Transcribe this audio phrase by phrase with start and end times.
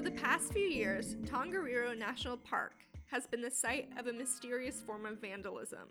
[0.00, 2.72] For the past few years, Tongariro National Park
[3.10, 5.90] has been the site of a mysterious form of vandalism.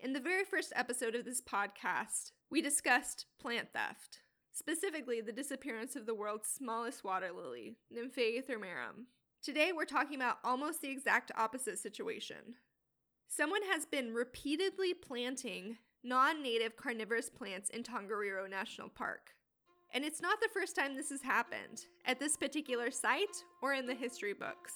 [0.00, 4.18] In the very first episode of this podcast, we discussed plant theft,
[4.52, 9.06] specifically the disappearance of the world's smallest water lily, Nymphaea thermarum.
[9.40, 12.56] Today, we're talking about almost the exact opposite situation.
[13.28, 19.34] Someone has been repeatedly planting non native carnivorous plants in Tongariro National Park.
[19.94, 23.86] And it's not the first time this has happened at this particular site or in
[23.86, 24.74] the history books.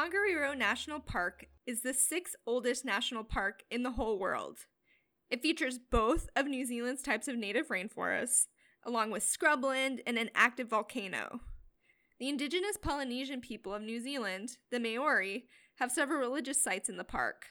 [0.00, 4.60] Tongariro National Park is the sixth oldest national park in the whole world.
[5.28, 8.46] It features both of New Zealand's types of native rainforests,
[8.82, 11.40] along with scrubland and an active volcano.
[12.18, 15.48] The indigenous Polynesian people of New Zealand, the Maori,
[15.80, 17.48] have several religious sites in the park.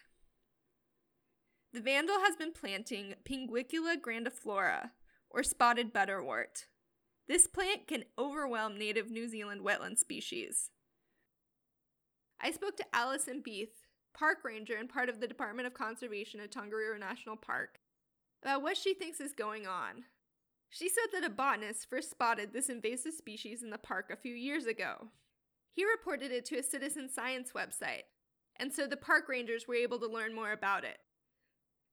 [1.72, 4.90] The vandal has been planting Pinguicula grandiflora,
[5.30, 6.66] or spotted butterwort.
[7.28, 10.72] This plant can overwhelm native New Zealand wetland species.
[12.42, 13.86] I spoke to Allison Beith,
[14.18, 17.80] park ranger and part of the Department of Conservation at Tongariro National Park,
[18.44, 20.06] about what she thinks is going on.
[20.70, 24.34] She said that a botanist first spotted this invasive species in the park a few
[24.34, 25.08] years ago.
[25.74, 28.04] He reported it to a citizen science website,
[28.58, 31.00] and so the park rangers were able to learn more about it.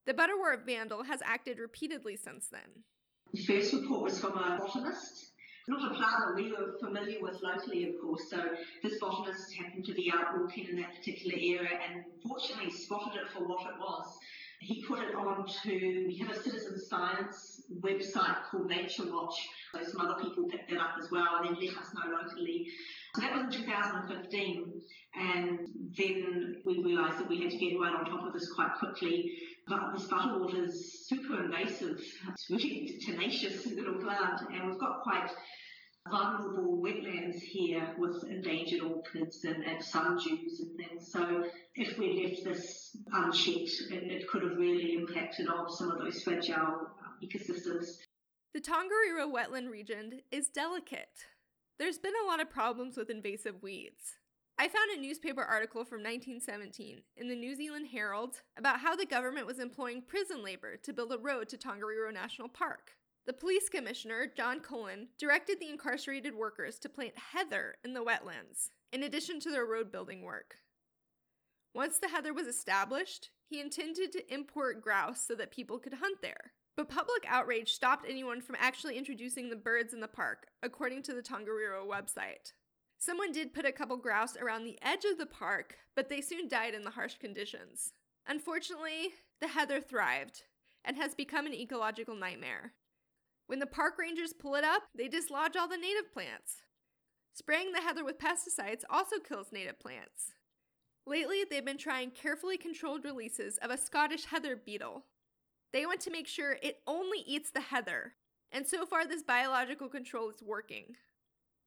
[0.07, 2.85] The butterwort vandal has acted repeatedly since then.
[3.33, 5.33] The first report was from a botanist
[5.69, 8.23] not a plant that we were familiar with locally, of course.
[8.31, 8.43] So
[8.83, 13.29] this botanist happened to be out walking in that particular area and fortunately spotted it
[13.33, 14.19] for what it was.
[14.61, 19.35] He put it onto, we have a citizen science website called Nature Watch.
[19.75, 22.69] So some other people picked that up as well and then let us know locally.
[23.17, 24.83] So that was in 2015
[25.15, 25.59] and
[25.97, 29.33] then we realised that we had to get right on top of this quite quickly.
[29.67, 31.99] But this butterwort is super invasive.
[32.29, 35.31] It's really tenacious little plant and we've got quite
[36.11, 41.11] vulnerable wetlands here with endangered orchids and, and sundews and things.
[41.11, 41.45] So
[41.75, 46.23] if we left this unchecked, it, it could have really impacted on some of those
[46.23, 46.87] fragile
[47.25, 47.87] ecosystems.
[48.53, 51.09] The Tongariro wetland region is delicate.
[51.79, 54.15] There's been a lot of problems with invasive weeds.
[54.59, 59.05] I found a newspaper article from 1917 in the New Zealand Herald about how the
[59.05, 62.93] government was employing prison labor to build a road to Tongariro National Park.
[63.27, 68.71] The police commissioner, John Cullen, directed the incarcerated workers to plant heather in the wetlands,
[68.91, 70.57] in addition to their road building work.
[71.75, 76.23] Once the heather was established, he intended to import grouse so that people could hunt
[76.23, 76.53] there.
[76.77, 81.15] But public outrage stopped anyone from actually introducing the birds in the park, according to
[81.15, 82.53] the Tongariro website.
[82.99, 86.49] Someone did put a couple grouse around the edge of the park, but they soon
[86.49, 87.93] died in the harsh conditions.
[88.27, 90.43] Unfortunately, the heather thrived
[90.85, 92.73] and has become an ecological nightmare.
[93.47, 96.63] When the park rangers pull it up, they dislodge all the native plants.
[97.33, 100.33] Spraying the heather with pesticides also kills native plants.
[101.07, 105.05] Lately, they've been trying carefully controlled releases of a Scottish heather beetle.
[105.77, 108.15] They want to make sure it only eats the heather,
[108.51, 110.97] and so far, this biological control is working.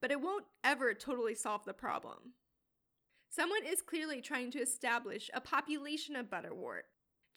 [0.02, 2.34] But it won't ever totally solve the problem.
[3.30, 6.86] Someone is clearly trying to establish a population of butterwort,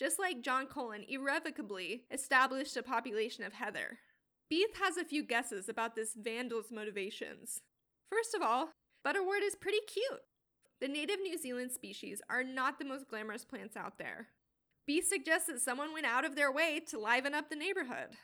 [0.01, 3.99] just like John Cullen irrevocably established a population of heather.
[4.51, 7.61] Beith has a few guesses about this vandal's motivations.
[8.09, 8.71] First of all,
[9.07, 10.23] butterwort is pretty cute.
[10.81, 14.29] The native New Zealand species are not the most glamorous plants out there.
[14.89, 18.17] Beith suggests that someone went out of their way to liven up the neighborhood.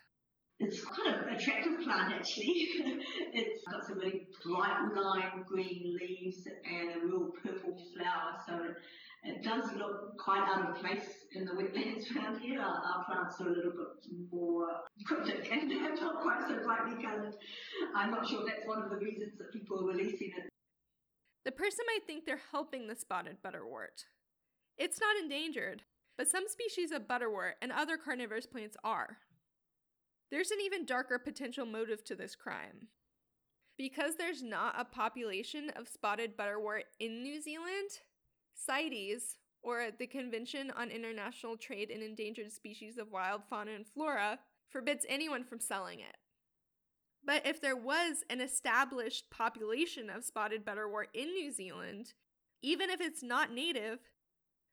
[0.61, 2.67] It's quite an attractive plant actually.
[3.33, 8.77] it's got some really bright lime green leaves and a real purple flower, so it,
[9.23, 12.61] it does look quite out of place in the wetlands around here.
[12.61, 14.67] Our, our plants are a little bit more
[15.07, 15.69] cryptic and
[16.01, 17.35] not quite so brightly coloured.
[17.95, 20.51] I'm not sure that's one of the reasons that people are releasing it.
[21.45, 24.07] The person might think they're helping the spotted butterwort.
[24.77, 25.83] It's not endangered,
[26.19, 29.19] but some species of butterwort and other carnivorous plants are.
[30.31, 32.89] There's an even darker potential motive to this crime.
[33.79, 37.91] Because there's not a population of spotted butterwort in New Zealand,
[38.53, 44.41] CITES, or the Convention on International Trade in Endangered Species of Wild Fauna and Flora,
[44.69, 46.17] forbids anyone from selling it.
[47.25, 52.15] But if there was an established population of spotted butterwort in New Zealand,
[52.61, 54.01] even if it's not native,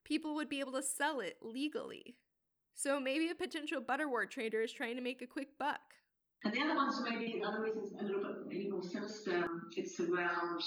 [0.06, 2.16] people would be able to sell it legally.
[2.74, 5.81] So maybe a potential butterwort trader is trying to make a quick buck.
[6.44, 10.62] And the other ones, maybe the other reasons a little bit more sinister, it's around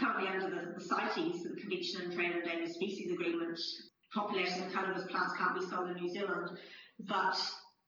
[0.00, 3.58] currently under the, the CITES, the Convention on Trade and Endangered Species Agreement,
[4.12, 6.58] population of carnivorous plants can't be sold in New Zealand.
[7.00, 7.38] But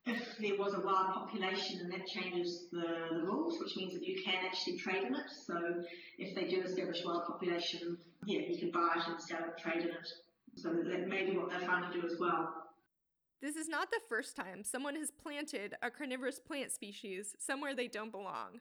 [0.07, 4.07] if there was a wild population and that changes the, the rules, which means that
[4.07, 5.31] you can actually trade in it.
[5.47, 5.55] So
[6.19, 9.83] if they do establish wild population, yeah, you can buy it and sell it, trade
[9.83, 10.09] in it.
[10.57, 12.55] So that may be what they're trying to do as well.
[13.41, 17.89] This is not the first time someone has planted a carnivorous plant species somewhere they
[17.89, 18.61] don't belong.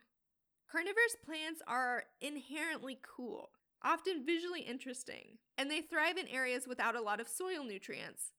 [0.71, 3.49] Carnivorous plants are inherently cool,
[3.83, 8.31] often visually interesting, and they thrive in areas without a lot of soil nutrients,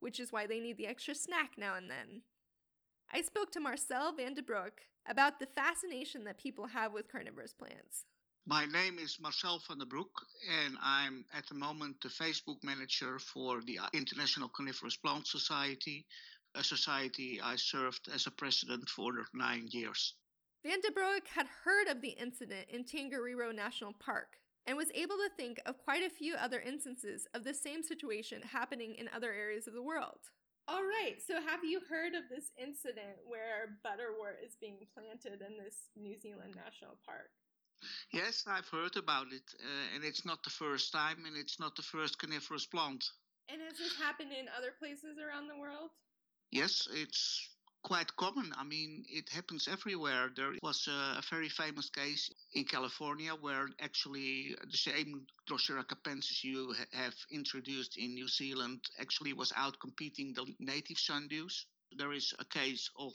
[0.00, 2.22] which is why they need the extra snack now and then.
[3.12, 7.52] I spoke to Marcel van de Broek about the fascination that people have with carnivorous
[7.52, 8.06] plants.
[8.46, 10.26] My name is Marcel van der Broek,
[10.64, 16.04] and I'm at the moment the Facebook manager for the uh, International Carnivorous Plant Society,
[16.54, 20.16] a society I served as a president for nine years.
[20.62, 24.36] Van de Broek had heard of the incident in Tongariro National Park
[24.66, 28.42] and was able to think of quite a few other instances of the same situation
[28.42, 30.20] happening in other areas of the world.
[30.68, 35.56] All right, so have you heard of this incident where butterwort is being planted in
[35.56, 37.30] this New Zealand national park?
[38.12, 41.76] Yes, I've heard about it, uh, and it's not the first time, and it's not
[41.76, 43.04] the first carnivorous plant.
[43.48, 45.90] And has this happened in other places around the world?
[46.50, 47.48] Yes, it's
[47.82, 48.52] quite common.
[48.56, 50.30] I mean, it happens everywhere.
[50.34, 56.42] There was a, a very famous case in California where actually the same Drosera capensis
[56.42, 62.12] you ha- have introduced in New Zealand actually was out competing the native sundews there
[62.12, 63.12] is a case of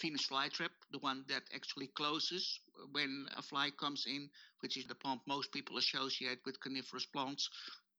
[0.00, 2.60] Venus flytrap, the one that actually closes
[2.92, 4.28] when a fly comes in,
[4.60, 7.48] which is the plant most people associate with carnivorous plants.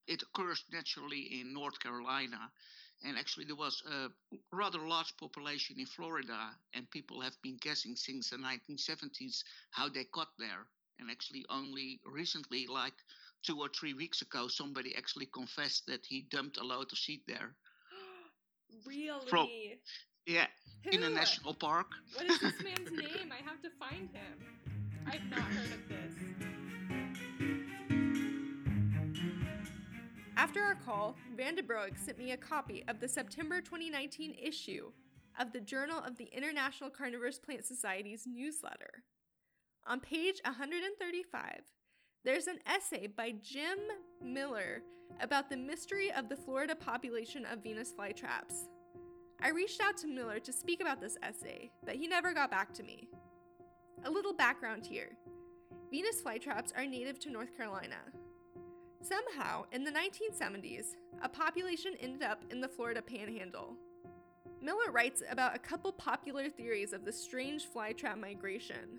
[0.06, 2.50] It occurs naturally in North Carolina.
[3.04, 4.08] And actually, there was a
[4.52, 10.04] rather large population in Florida, and people have been guessing since the 1970s how they
[10.12, 10.66] got there.
[10.98, 12.94] And actually, only recently, like
[13.42, 17.20] two or three weeks ago, somebody actually confessed that he dumped a load of seed
[17.26, 17.54] there.
[18.86, 19.28] really?
[19.28, 19.48] From,
[20.26, 20.46] yeah,
[20.84, 20.90] Who?
[20.90, 21.86] in a national park.
[22.14, 23.32] What is this man's name?
[23.32, 24.38] I have to find him.
[25.06, 26.14] I've not heard of this.
[30.36, 34.90] After our call, Van de Broek sent me a copy of the September 2019 issue
[35.38, 39.04] of the Journal of the International Carnivorous Plant Society's newsletter.
[39.86, 41.60] On page 135,
[42.24, 43.78] there's an essay by Jim
[44.22, 44.82] Miller
[45.20, 48.68] about the mystery of the Florida population of Venus flytraps.
[49.42, 52.72] I reached out to Miller to speak about this essay, but he never got back
[52.74, 53.08] to me.
[54.04, 55.16] A little background here
[55.90, 57.96] Venus flytraps are native to North Carolina.
[59.00, 63.76] Somehow, in the 1970s, a population ended up in the Florida panhandle.
[64.62, 68.98] Miller writes about a couple popular theories of the strange flytrap migration.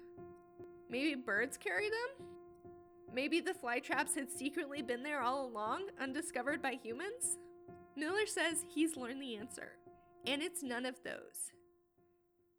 [0.90, 2.28] Maybe birds carry them?
[3.14, 7.40] Maybe the flytraps had secretly been there all along, undiscovered by humans?
[7.96, 9.72] Miller says he's learned the answer
[10.28, 11.52] and it's none of those.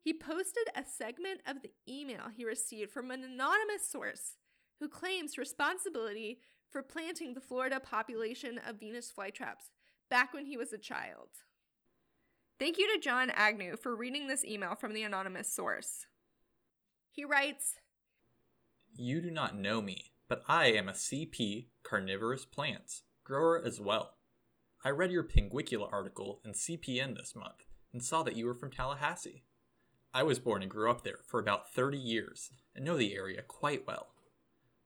[0.00, 4.36] He posted a segment of the email he received from an anonymous source
[4.78, 6.38] who claims responsibility
[6.70, 9.70] for planting the Florida population of Venus flytraps
[10.08, 11.28] back when he was a child.
[12.58, 16.06] Thank you to John Agnew for reading this email from the anonymous source.
[17.10, 17.74] He writes
[18.94, 24.15] You do not know me, but I am a CP carnivorous plants grower as well.
[24.86, 28.70] I read your Pinguicula article in CPN this month and saw that you were from
[28.70, 29.42] Tallahassee.
[30.14, 33.42] I was born and grew up there for about 30 years and know the area
[33.42, 34.10] quite well.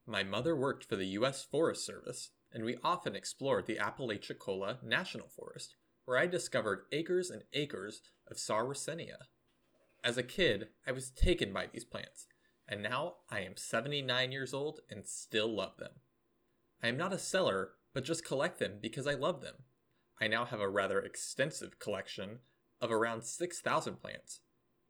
[0.06, 1.44] My mother worked for the U.S.
[1.44, 5.74] Forest Service, and we often explored the Apalachicola National Forest,
[6.06, 9.26] where I discovered acres and acres of Sarracenia.
[10.02, 12.26] As a kid, I was taken by these plants,
[12.66, 15.92] and now I am 79 years old and still love them.
[16.82, 19.56] I am not a seller, but just collect them because I love them.
[20.20, 22.40] I now have a rather extensive collection
[22.80, 24.40] of around 6,000 plants,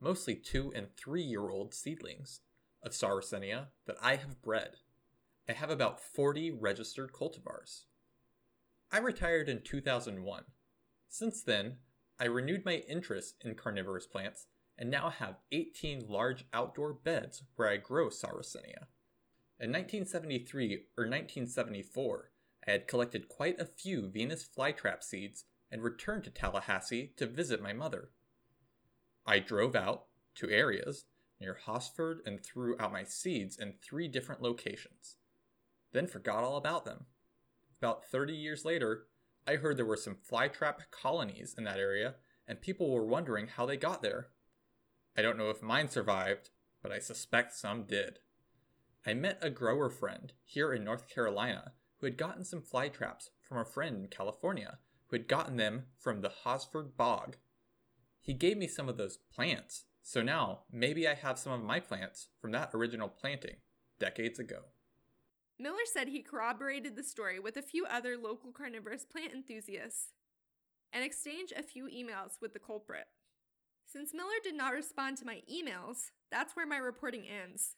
[0.00, 2.40] mostly two and three year old seedlings
[2.82, 4.76] of Sarracenia that I have bred.
[5.48, 7.84] I have about 40 registered cultivars.
[8.90, 10.44] I retired in 2001.
[11.08, 11.76] Since then,
[12.18, 14.46] I renewed my interest in carnivorous plants
[14.76, 18.86] and now have 18 large outdoor beds where I grow Sarracenia.
[19.58, 22.29] In 1973 or 1974,
[22.66, 27.62] I had collected quite a few Venus flytrap seeds and returned to Tallahassee to visit
[27.62, 28.10] my mother.
[29.26, 31.04] I drove out to areas
[31.40, 35.16] near Hosford and threw out my seeds in three different locations.
[35.92, 37.06] Then forgot all about them.
[37.80, 39.06] About 30 years later,
[39.46, 43.64] I heard there were some flytrap colonies in that area, and people were wondering how
[43.64, 44.28] they got there.
[45.16, 46.50] I don't know if mine survived,
[46.82, 48.18] but I suspect some did.
[49.06, 53.30] I met a grower friend here in North Carolina who had gotten some fly traps
[53.40, 54.78] from a friend in California
[55.08, 57.36] who had gotten them from the Hosford Bog.
[58.20, 61.80] He gave me some of those plants, so now maybe I have some of my
[61.80, 63.56] plants from that original planting
[63.98, 64.60] decades ago.
[65.58, 70.12] Miller said he corroborated the story with a few other local carnivorous plant enthusiasts
[70.92, 73.06] and exchanged a few emails with the culprit.
[73.86, 77.74] Since Miller did not respond to my emails, that's where my reporting ends.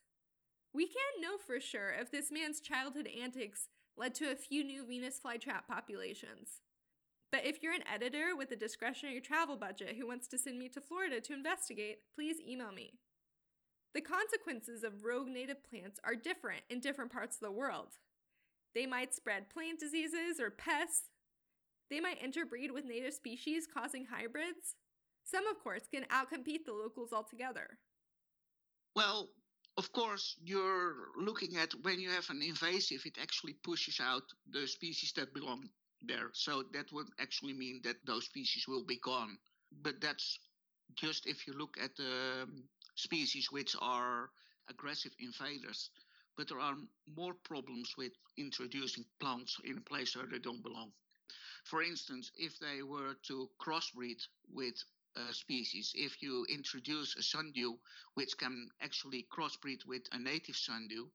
[0.73, 4.84] We can't know for sure if this man's childhood antics led to a few new
[4.87, 6.61] Venus flytrap populations.
[7.30, 10.68] But if you're an editor with a discretionary travel budget who wants to send me
[10.68, 12.92] to Florida to investigate, please email me.
[13.94, 17.99] The consequences of rogue native plants are different in different parts of the world.
[18.75, 21.08] They might spread plant diseases or pests.
[21.90, 24.76] They might interbreed with native species, causing hybrids.
[25.25, 27.78] Some, of course, can outcompete the locals altogether.
[28.96, 29.30] Well,
[29.79, 34.67] of course, you're looking at when you have an invasive, it actually pushes out the
[34.67, 35.69] species that belong
[36.02, 36.31] there.
[36.35, 39.38] So that would actually mean that those species will be gone.
[39.83, 40.38] But that's
[40.95, 42.64] just if you look at the um,
[42.97, 44.31] species which are
[44.69, 45.91] aggressive invaders.
[46.37, 46.76] But there are
[47.17, 50.93] more problems with introducing plants in a place where they don't belong.
[51.64, 54.21] For instance, if they were to crossbreed
[54.52, 54.75] with
[55.16, 57.76] a species, if you introduce a sundew
[58.14, 61.07] which can actually crossbreed with a native sundew,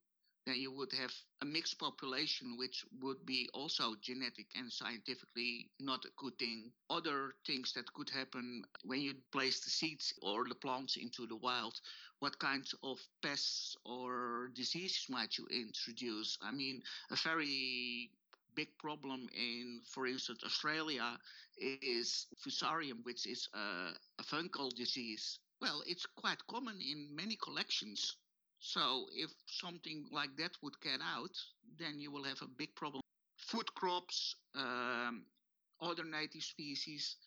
[0.48, 6.06] then you would have a mixed population, which would be also genetic and scientifically not
[6.06, 6.72] a good thing.
[6.90, 11.36] Other things that could happen when you place the seeds or the plants into the
[11.36, 11.82] wild,
[12.20, 16.38] what kinds of pests or diseases might you introduce?
[16.42, 18.10] I mean, a very
[18.58, 21.18] big problem in, for instance, Australia
[21.58, 25.40] is fusarium, which is a, a fungal disease.
[25.62, 28.18] Well, it's quite common in many collections
[28.60, 31.38] so if something like that would get out,
[31.78, 33.02] then you will have a big problem.
[33.38, 35.26] Food crops, um,
[35.80, 37.18] other native species,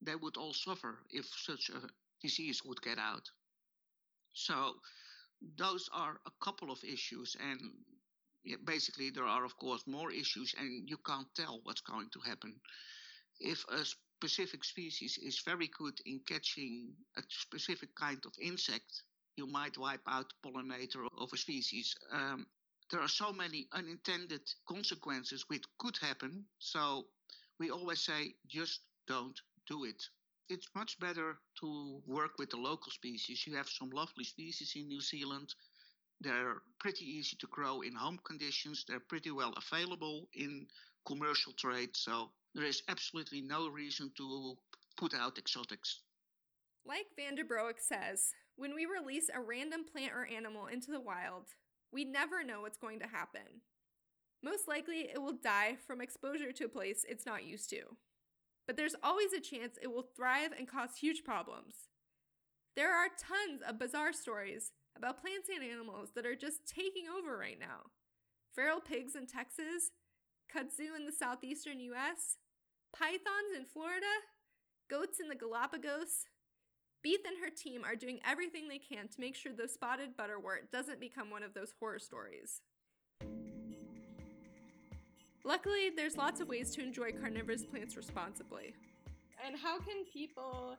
[0.00, 1.88] they would all suffer if such a
[2.22, 3.28] disease would get out.
[4.32, 4.76] So
[5.56, 7.60] those are a couple of issues, and
[8.64, 12.54] basically there are of course more issues, and you can't tell what's going to happen.
[13.40, 19.02] If a specific species is very good in catching a specific kind of insect,
[19.36, 21.94] you might wipe out pollinator of a species.
[22.12, 22.46] Um,
[22.90, 26.44] there are so many unintended consequences which could happen.
[26.58, 27.06] So
[27.58, 29.38] we always say, just don't
[29.68, 30.02] do it.
[30.48, 33.44] It's much better to work with the local species.
[33.46, 35.54] You have some lovely species in New Zealand.
[36.20, 38.84] They're pretty easy to grow in home conditions.
[38.88, 40.66] They're pretty well available in
[41.06, 41.90] commercial trade.
[41.94, 44.56] So there is absolutely no reason to
[44.96, 46.00] put out exotics.
[46.86, 51.00] Like Van der Broek says, when we release a random plant or animal into the
[51.00, 51.44] wild,
[51.92, 53.60] we never know what's going to happen.
[54.42, 57.82] Most likely, it will die from exposure to a place it's not used to.
[58.66, 61.74] But there's always a chance it will thrive and cause huge problems.
[62.74, 67.36] There are tons of bizarre stories about plants and animals that are just taking over
[67.36, 67.92] right now.
[68.54, 69.92] Feral pigs in Texas,
[70.52, 72.38] kudzu in the southeastern US,
[72.96, 74.06] pythons in Florida,
[74.88, 76.24] goats in the Galapagos,
[77.06, 80.72] Beith and her team are doing everything they can to make sure the spotted butterwort
[80.72, 82.62] doesn't become one of those horror stories.
[85.44, 88.74] Luckily, there's lots of ways to enjoy carnivorous plants responsibly.
[89.44, 90.76] And how can people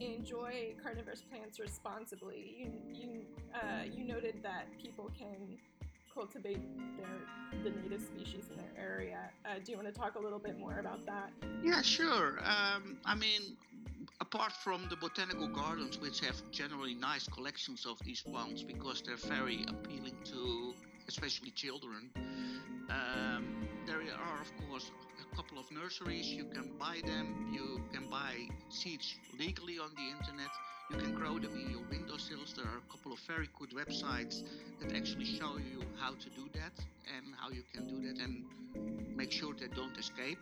[0.00, 2.56] enjoy carnivorous plants responsibly?
[2.58, 5.58] You you uh, you noted that people can
[6.12, 6.62] cultivate
[6.96, 9.30] their the native species in their area.
[9.44, 11.30] Uh, do you want to talk a little bit more about that?
[11.62, 12.38] Yeah, sure.
[12.44, 13.56] Um, I mean,
[14.20, 19.16] apart from the botanical gardens, which have generally nice collections of these plants because they're
[19.16, 20.74] very appealing to
[21.08, 22.10] especially children,
[22.90, 24.90] um, there are, of course,
[25.36, 26.26] couple of nurseries.
[26.32, 28.34] You can buy them, you can buy
[28.70, 30.50] seeds legally on the internet.
[30.90, 32.54] You can grow them in your windowsills.
[32.56, 34.42] There are a couple of very good websites
[34.80, 36.72] that actually show you how to do that
[37.14, 38.44] and how you can do that and
[39.14, 40.38] make sure they don't escape.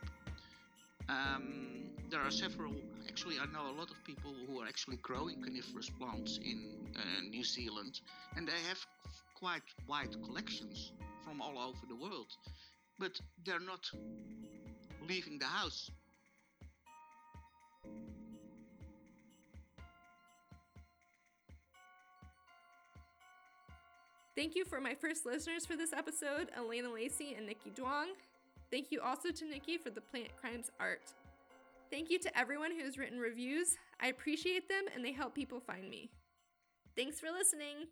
[1.09, 2.73] Um, there are several,
[3.09, 6.63] actually, I know a lot of people who are actually growing carnivorous plants in
[6.95, 8.01] uh, New Zealand,
[8.37, 8.79] and they have
[9.35, 10.93] quite wide collections
[11.25, 12.29] from all over the world,
[12.99, 13.91] but they're not
[15.09, 15.91] leaving the house.
[24.37, 28.09] Thank you for my first listeners for this episode, Elena Lacey and Nikki Duong.
[28.71, 31.13] Thank you also to Nikki for the plant crimes art.
[31.91, 33.77] Thank you to everyone who has written reviews.
[34.01, 36.11] I appreciate them and they help people find me.
[36.97, 37.87] Thanks for listening.